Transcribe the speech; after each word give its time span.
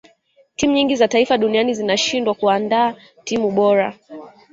timu 0.55 0.73
nyingi 0.73 0.95
za 0.95 1.07
taifa 1.07 1.37
duninai 1.37 1.73
zinashindwa 1.73 2.33
kuandaa 2.33 2.95
timu 3.25 3.51
bora 3.51 3.93